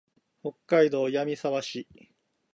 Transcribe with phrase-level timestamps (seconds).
[0.41, 1.87] 北海道岩見沢市